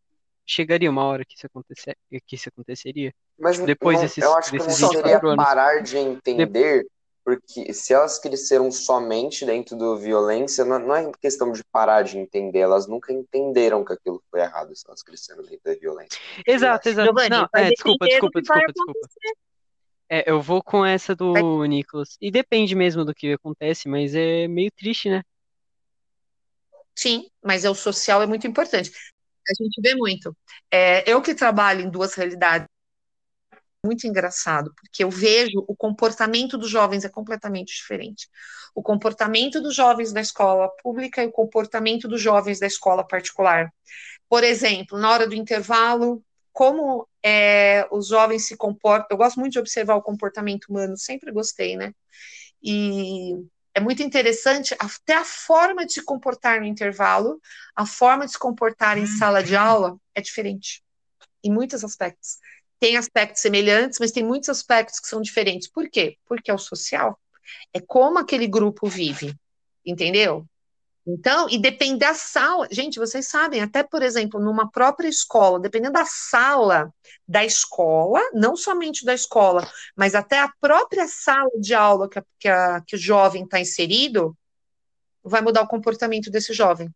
[0.45, 3.13] Chegaria uma hora que isso, acontecer, que isso aconteceria.
[3.39, 6.85] Mas depois não, desses, eu acho que não seria parar de entender
[7.23, 12.17] porque se elas cresceram somente dentro do violência, não, não, é questão de parar de
[12.17, 16.19] entender, elas nunca entenderam que aquilo foi errado se elas cresceram dentro da violência.
[16.45, 17.05] Exato, exato.
[17.05, 18.99] Giovani, não, é, desculpa, desculpa, desculpa, desculpa.
[20.09, 21.67] É, eu vou com essa do vai...
[21.69, 22.17] Nicolas.
[22.19, 25.23] E depende mesmo do que acontece, mas é meio triste, né?
[26.93, 28.91] Sim, mas é o social é muito importante.
[29.49, 30.35] A gente vê muito.
[30.69, 32.67] É, eu que trabalho em duas realidades
[33.83, 38.29] muito engraçado, porque eu vejo o comportamento dos jovens é completamente diferente.
[38.73, 43.71] O comportamento dos jovens da escola pública e o comportamento dos jovens da escola particular.
[44.29, 49.07] Por exemplo, na hora do intervalo, como é, os jovens se comportam.
[49.11, 51.93] Eu gosto muito de observar o comportamento humano, sempre gostei, né?
[52.63, 53.33] E
[53.73, 57.39] é muito interessante até a forma de se comportar no intervalo,
[57.75, 60.81] a forma de se comportar em sala de aula é diferente,
[61.43, 62.37] em muitos aspectos
[62.83, 65.69] tem aspectos semelhantes, mas tem muitos aspectos que são diferentes.
[65.69, 66.17] Por quê?
[66.25, 67.17] Porque é o social.
[67.73, 69.33] É como aquele grupo vive,
[69.85, 70.45] entendeu?
[71.07, 72.67] Então, e depende da sala.
[72.69, 76.93] Gente, vocês sabem, até, por exemplo, numa própria escola, dependendo da sala
[77.25, 79.65] da escola, não somente da escola,
[79.95, 83.61] mas até a própria sala de aula que, a, que, a, que o jovem está
[83.61, 84.37] inserido,
[85.23, 86.93] vai mudar o comportamento desse jovem,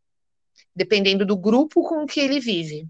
[0.76, 2.86] dependendo do grupo com que ele vive.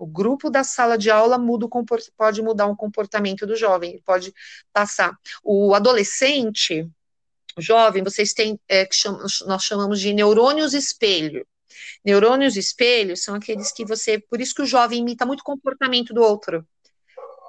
[0.00, 1.68] O grupo da sala de aula muda
[2.16, 4.32] pode mudar o comportamento do jovem, pode
[4.72, 5.14] passar.
[5.44, 6.88] O adolescente,
[7.54, 8.96] o jovem, vocês têm, é, que
[9.46, 11.46] nós chamamos de neurônios espelho.
[12.02, 16.14] Neurônios espelho são aqueles que você, por isso que o jovem imita muito o comportamento
[16.14, 16.66] do outro,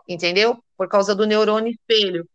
[0.06, 0.62] entendeu?
[0.76, 2.28] Por causa do neurônio espelho.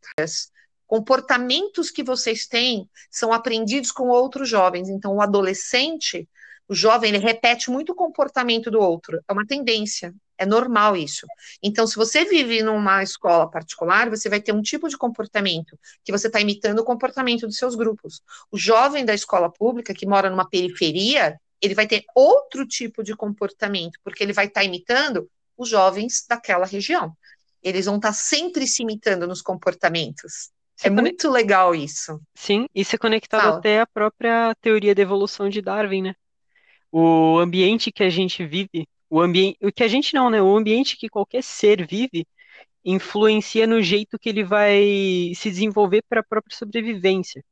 [0.86, 4.88] Comportamentos que vocês têm são aprendidos com outros jovens.
[4.88, 6.26] Então, o adolescente,
[6.68, 9.20] o jovem, ele repete muito o comportamento do outro.
[9.28, 11.26] É uma tendência, é normal isso.
[11.62, 16.12] Então, se você vive numa escola particular, você vai ter um tipo de comportamento que
[16.12, 18.20] você está imitando o comportamento dos seus grupos.
[18.50, 23.14] O jovem da escola pública, que mora numa periferia, ele vai ter outro tipo de
[23.14, 27.12] comportamento, porque ele vai estar tá imitando os jovens daquela região.
[27.62, 30.50] Eles vão estar tá sempre se imitando nos comportamentos.
[30.82, 32.20] É muito legal isso.
[32.34, 33.58] Sim, isso é conectado Fala.
[33.58, 36.14] até à própria teoria da evolução de Darwin, né?
[36.98, 40.40] O ambiente que a gente vive, o ambiente, o que a gente não, né?
[40.42, 42.26] O ambiente que qualquer ser vive
[42.84, 47.44] influencia no jeito que ele vai se desenvolver para a própria sobrevivência.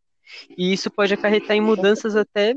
[0.56, 2.54] E isso pode acarretar em mudanças até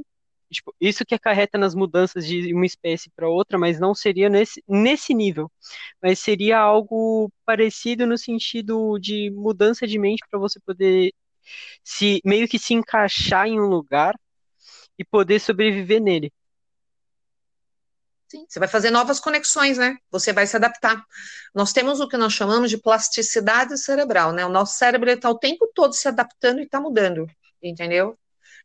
[0.50, 4.64] Tipo, isso que acarreta nas mudanças de uma espécie para outra, mas não seria nesse,
[4.68, 5.52] nesse nível.
[6.02, 11.14] Mas seria algo parecido no sentido de mudança de mente para você poder
[11.84, 14.16] se meio que se encaixar em um lugar
[14.98, 16.32] e poder sobreviver nele.
[18.30, 19.96] Sim, você vai fazer novas conexões, né?
[20.12, 21.02] Você vai se adaptar.
[21.56, 24.46] Nós temos o que nós chamamos de plasticidade cerebral, né?
[24.46, 27.26] O nosso cérebro está o tempo todo se adaptando e está mudando,
[27.64, 28.18] entendeu?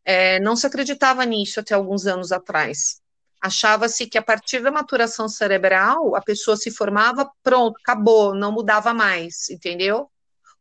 [0.05, 3.01] É, não se acreditava nisso até alguns anos atrás.
[3.40, 8.92] Achava-se que a partir da maturação cerebral a pessoa se formava, pronto, acabou, não mudava
[8.92, 10.11] mais, entendeu?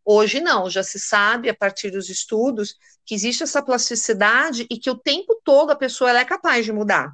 [0.06, 4.90] Hoje não, já se sabe a partir dos estudos que existe essa plasticidade e que
[4.90, 7.14] o tempo todo a pessoa é capaz de mudar.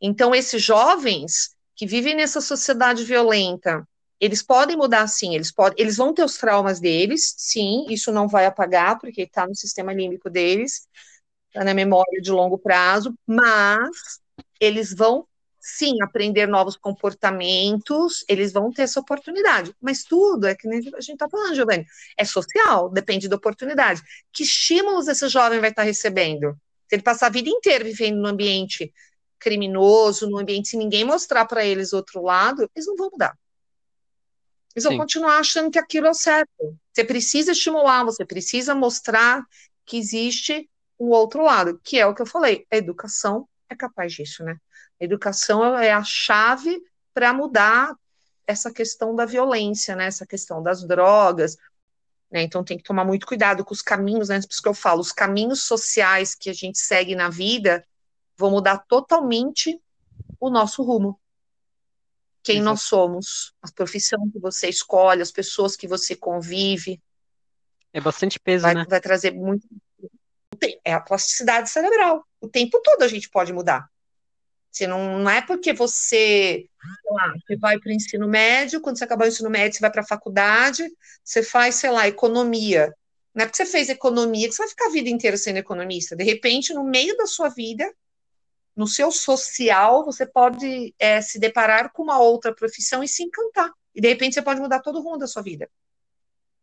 [0.00, 3.86] Então, esses jovens que vivem nessa sociedade violenta,
[4.20, 8.26] eles podem mudar sim, eles, podem, eles vão ter os traumas deles, sim, isso não
[8.26, 10.88] vai apagar, porque está no sistema límbico deles,
[11.48, 13.90] está na memória de longo prazo, mas
[14.60, 15.26] eles vão
[15.60, 19.74] sim aprender novos comportamentos, eles vão ter essa oportunidade.
[19.80, 21.86] Mas tudo é que nem a gente está falando, Giovanni,
[22.16, 24.02] é social, depende da oportunidade.
[24.32, 26.56] Que estímulos esse jovem vai estar tá recebendo?
[26.88, 28.92] Se ele passar a vida inteira vivendo num ambiente
[29.38, 33.36] criminoso, no ambiente, se ninguém mostrar para eles outro lado, eles não vão mudar.
[34.74, 34.90] Eles Sim.
[34.90, 36.76] vão continuar achando que aquilo é certo.
[36.92, 39.44] Você precisa estimular, você precisa mostrar
[39.84, 42.66] que existe um outro lado, que é o que eu falei.
[42.70, 44.56] A educação é capaz disso, né?
[45.00, 46.80] A educação é a chave
[47.14, 47.94] para mudar
[48.46, 50.06] essa questão da violência, né?
[50.06, 51.56] Essa questão das drogas.
[52.30, 52.42] Né?
[52.42, 54.40] Então tem que tomar muito cuidado com os caminhos, né?
[54.40, 57.84] Por isso que eu falo, os caminhos sociais que a gente segue na vida,
[58.38, 59.80] vão mudar totalmente
[60.40, 61.20] o nosso rumo.
[62.42, 62.70] Quem Exato.
[62.70, 67.02] nós somos, a profissão que você escolhe, as pessoas que você convive.
[67.92, 68.86] É bastante peso, vai, né?
[68.88, 69.66] Vai trazer muito.
[70.84, 72.24] É a plasticidade cerebral.
[72.40, 73.88] O tempo todo a gente pode mudar.
[74.70, 76.66] Você não, não é porque você,
[77.10, 79.90] lá, você vai para o ensino médio, quando você acabar o ensino médio, você vai
[79.90, 80.86] para a faculdade,
[81.24, 82.94] você faz, sei lá, economia.
[83.34, 86.14] Não é porque você fez economia que você vai ficar a vida inteira sendo economista.
[86.14, 87.90] De repente, no meio da sua vida,
[88.78, 93.72] no seu social, você pode é, se deparar com uma outra profissão e se encantar.
[93.92, 95.68] E de repente você pode mudar todo o rumo da sua vida.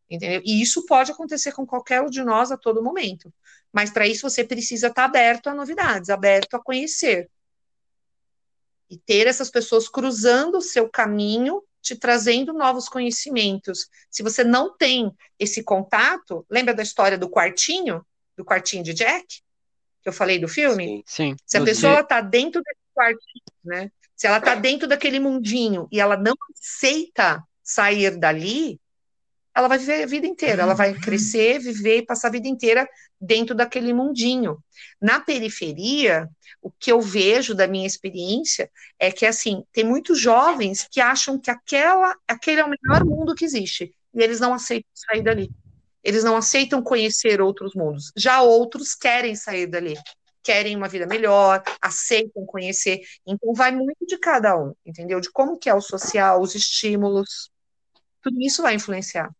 [0.10, 0.42] entendeu?
[0.46, 3.34] E isso pode acontecer com qualquer um de nós a todo momento.
[3.70, 7.30] Mas para isso você precisa estar tá aberto a novidades, aberto a conhecer.
[8.90, 13.90] E ter essas pessoas cruzando o seu caminho, te trazendo novos conhecimentos.
[14.10, 19.44] Se você não tem esse contato, lembra da história do quartinho, do quartinho de Jack,
[20.06, 21.04] que eu falei do filme?
[21.08, 21.32] Sim.
[21.32, 21.38] sim.
[21.44, 23.92] Se a pessoa está dentro desse quartinho, né?
[24.16, 28.80] Se ela está dentro daquele mundinho e ela não aceita sair dali,
[29.54, 32.88] ela vai viver a vida inteira, ela vai crescer, viver e passar a vida inteira
[33.20, 34.64] dentro daquele mundinho.
[35.02, 36.30] Na periferia,
[36.62, 41.40] o que eu vejo da minha experiência é que assim, tem muitos jovens que acham
[41.40, 45.50] que aquela, aquele é o melhor mundo que existe, e eles não aceitam sair dali.
[46.06, 48.12] Eles não aceitam conhecer outros mundos.
[48.16, 49.96] Já outros querem sair dali,
[50.44, 53.02] querem uma vida melhor, aceitam conhecer.
[53.26, 55.20] Então vai muito de cada um, entendeu?
[55.20, 57.50] De como que é o social, os estímulos.
[58.22, 59.32] Tudo isso vai influenciar.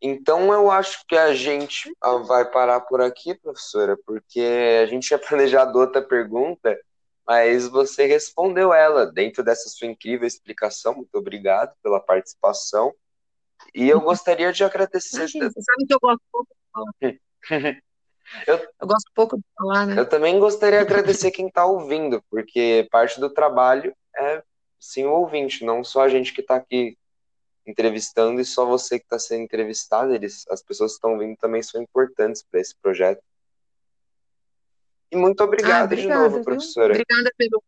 [0.00, 1.92] Então eu acho que a gente
[2.26, 4.40] vai parar por aqui, professora, porque
[4.82, 6.78] a gente tinha planejado outra pergunta,
[7.26, 10.94] mas você respondeu ela dentro dessa sua incrível explicação.
[10.94, 12.94] Muito obrigado pela participação.
[13.74, 15.16] E eu gostaria de agradecer.
[15.16, 16.92] Imagina, você sabe que eu gosto pouco de falar.
[18.46, 19.98] eu, eu gosto pouco de falar, né?
[19.98, 24.42] Eu também gostaria de agradecer quem está ouvindo, porque parte do trabalho é
[24.78, 26.96] sim o ouvinte, não só a gente que está aqui
[27.66, 31.62] entrevistando e só você que está sendo entrevistado, eles, as pessoas que estão vindo também
[31.62, 33.22] são importantes para esse projeto.
[35.10, 36.44] E muito obrigado ah, obrigada, de novo, viu?
[36.44, 36.94] professora.
[36.94, 37.62] Obrigada pelo.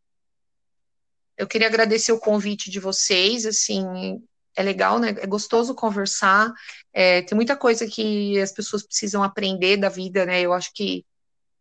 [1.37, 3.85] Eu queria agradecer o convite de vocês, assim,
[4.59, 5.11] é legal, né?
[5.19, 6.53] É gostoso conversar.
[6.93, 10.41] É, tem muita coisa que as pessoas precisam aprender da vida, né?
[10.41, 11.07] Eu acho que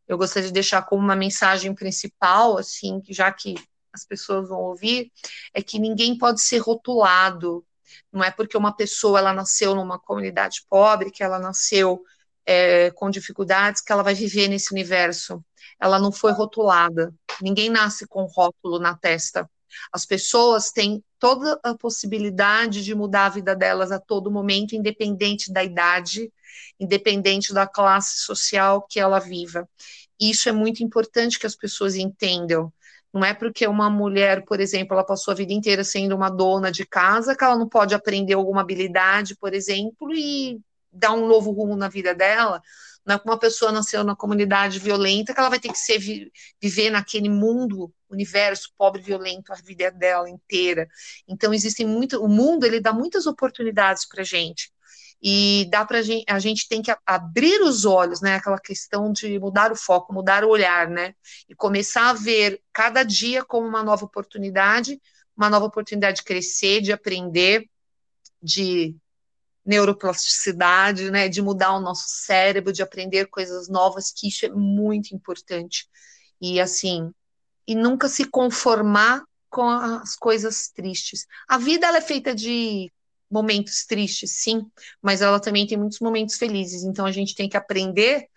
[0.07, 3.55] eu gostaria de deixar como uma mensagem principal, assim, já que
[3.93, 5.11] as pessoas vão ouvir,
[5.53, 7.65] é que ninguém pode ser rotulado
[8.11, 12.03] não é porque uma pessoa ela nasceu numa comunidade pobre, que ela nasceu
[12.45, 15.43] é, com dificuldades, que ela vai viver nesse universo.
[15.79, 17.13] Ela não foi rotulada.
[17.41, 19.49] Ninguém nasce com rótulo na testa.
[19.91, 25.51] As pessoas têm toda a possibilidade de mudar a vida delas a todo momento, independente
[25.51, 26.31] da idade,
[26.79, 29.67] independente da classe social que ela viva.
[30.19, 32.71] Isso é muito importante que as pessoas entendam.
[33.13, 36.71] Não é porque uma mulher, por exemplo, ela passou a vida inteira sendo uma dona
[36.71, 40.59] de casa que ela não pode aprender alguma habilidade, por exemplo, e
[40.91, 42.61] dar um novo rumo na vida dela.
[43.05, 45.99] Não é que uma pessoa nasceu na comunidade violenta que ela vai ter que ser,
[46.61, 50.87] viver naquele mundo, universo pobre violento a vida dela inteira.
[51.27, 54.71] Então existem muito, o mundo ele dá muitas oportunidades para gente
[55.21, 58.35] e dá para gente, a gente tem que abrir os olhos, né?
[58.35, 61.15] Aquela questão de mudar o foco, mudar o olhar, né?
[61.49, 65.01] E começar a ver cada dia como uma nova oportunidade,
[65.35, 67.67] uma nova oportunidade de crescer, de aprender,
[68.41, 68.95] de
[69.65, 71.27] neuroplasticidade, né?
[71.27, 75.87] De mudar o nosso cérebro, de aprender coisas novas, que isso é muito importante.
[76.39, 77.11] E assim,
[77.67, 81.25] e nunca se conformar com as coisas tristes.
[81.47, 82.91] A vida ela é feita de
[83.29, 84.65] momentos tristes, sim,
[85.01, 86.83] mas ela também tem muitos momentos felizes.
[86.83, 88.27] Então a gente tem que aprender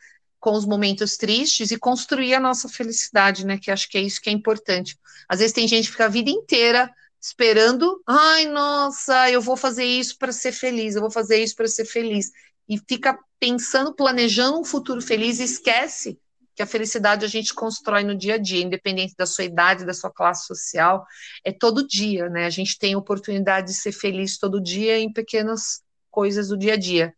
[0.40, 3.58] com os momentos tristes e construir a nossa felicidade, né?
[3.58, 4.98] Que acho que é isso que é importante.
[5.28, 6.90] Às vezes tem gente que fica a vida inteira
[7.20, 11.68] esperando, ai, nossa, eu vou fazer isso para ser feliz, eu vou fazer isso para
[11.68, 12.30] ser feliz.
[12.66, 16.18] E fica pensando, planejando um futuro feliz e esquece
[16.60, 19.94] que a felicidade a gente constrói no dia a dia, independente da sua idade, da
[19.94, 21.06] sua classe social,
[21.42, 22.44] é todo dia, né?
[22.44, 26.76] A gente tem oportunidade de ser feliz todo dia em pequenas coisas do dia a
[26.76, 27.14] dia.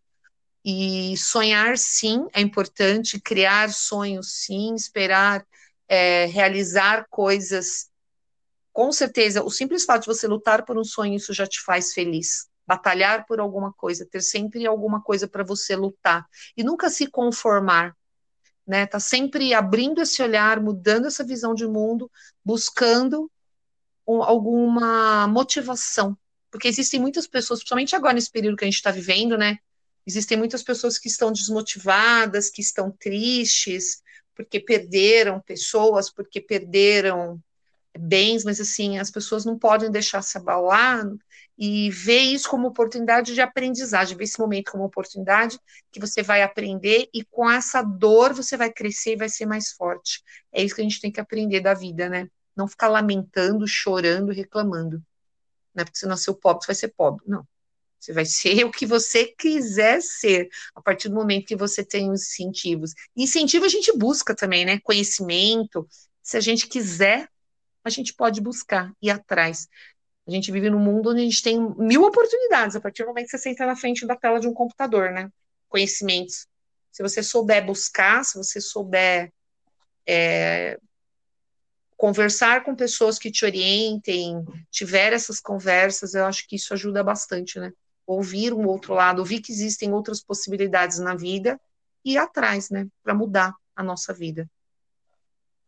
[0.64, 5.44] E sonhar, sim, é importante, criar sonhos, sim, esperar
[5.88, 7.90] é, realizar coisas.
[8.72, 11.92] Com certeza, o simples fato de você lutar por um sonho, isso já te faz
[11.92, 12.46] feliz.
[12.64, 16.24] Batalhar por alguma coisa, ter sempre alguma coisa para você lutar.
[16.56, 17.92] E nunca se conformar,
[18.66, 18.86] né?
[18.86, 22.10] Tá sempre abrindo esse olhar, mudando essa visão de mundo,
[22.44, 23.30] buscando
[24.06, 26.16] um, alguma motivação,
[26.50, 29.58] porque existem muitas pessoas, principalmente agora nesse período que a gente está vivendo, né?
[30.06, 34.02] Existem muitas pessoas que estão desmotivadas, que estão tristes,
[34.34, 37.40] porque perderam pessoas, porque perderam
[37.98, 41.04] bens, mas assim, as pessoas não podem deixar se abalar
[41.58, 45.58] e ver isso como oportunidade de aprendizagem, ver esse momento como oportunidade
[45.90, 49.72] que você vai aprender e com essa dor você vai crescer e vai ser mais
[49.72, 50.22] forte.
[50.50, 52.28] É isso que a gente tem que aprender da vida, né?
[52.56, 55.02] Não ficar lamentando, chorando, reclamando.
[55.74, 57.24] Não é porque você nasceu pobre, você vai ser pobre.
[57.26, 57.46] Não.
[57.98, 62.10] Você vai ser o que você quiser ser, a partir do momento que você tem
[62.10, 62.92] os incentivos.
[63.16, 64.80] Incentivo a gente busca também, né?
[64.80, 65.86] Conhecimento.
[66.20, 67.28] Se a gente quiser,
[67.84, 69.68] a gente pode buscar, ir atrás.
[70.26, 73.24] A gente vive num mundo onde a gente tem mil oportunidades a partir do momento
[73.24, 75.30] que você senta na frente da tela de um computador, né?
[75.68, 76.46] Conhecimentos.
[76.92, 79.32] Se você souber buscar, se você souber
[80.06, 80.78] é,
[81.96, 87.58] conversar com pessoas que te orientem, tiver essas conversas, eu acho que isso ajuda bastante,
[87.58, 87.72] né?
[88.06, 91.60] Ouvir um outro lado, ouvir que existem outras possibilidades na vida
[92.04, 92.86] e ir atrás, né?
[93.02, 94.48] Para mudar a nossa vida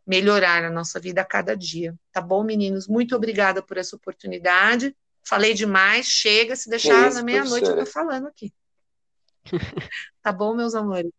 [0.06, 1.94] melhorar a nossa vida a cada dia.
[2.12, 2.86] Tá bom, meninos?
[2.86, 4.96] Muito obrigada por essa oportunidade.
[5.22, 8.52] Falei demais, chega, se deixar isso, na meia-noite eu tô falando aqui.
[10.22, 11.10] tá bom, meus amores?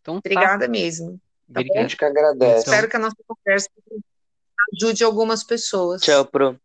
[0.00, 0.18] Então, tá.
[0.18, 1.20] Obrigada mesmo.
[1.52, 2.60] Tá a gente que agradece.
[2.60, 2.72] Então...
[2.72, 3.68] Espero que a nossa conversa
[4.74, 6.02] ajude algumas pessoas.
[6.02, 6.60] Tchau, Pro.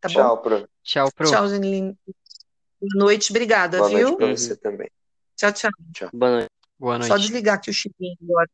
[0.00, 0.42] Tá Tchau, bom?
[0.42, 0.68] Pro.
[0.82, 1.30] Tchau, Pro.
[1.30, 1.98] Tchau, Janine.
[2.80, 4.08] Boa noite, obrigada, Boa viu?
[4.08, 4.90] Noite pra você também.
[5.36, 5.70] Tchau, tchau.
[5.92, 6.10] Tchau.
[6.12, 6.50] Boa noite.
[6.78, 7.08] Boa noite.
[7.08, 8.48] Só desligar aqui o chipinho agora.